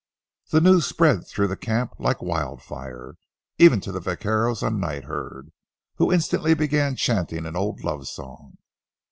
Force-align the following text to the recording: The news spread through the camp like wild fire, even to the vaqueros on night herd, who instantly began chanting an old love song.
The 0.49 0.61
news 0.61 0.87
spread 0.87 1.27
through 1.27 1.47
the 1.49 1.55
camp 1.55 1.93
like 1.99 2.23
wild 2.23 2.63
fire, 2.63 3.17
even 3.59 3.79
to 3.81 3.91
the 3.91 3.99
vaqueros 3.99 4.63
on 4.63 4.79
night 4.79 5.03
herd, 5.03 5.51
who 5.97 6.11
instantly 6.11 6.55
began 6.55 6.95
chanting 6.95 7.45
an 7.45 7.55
old 7.55 7.83
love 7.83 8.07
song. 8.07 8.57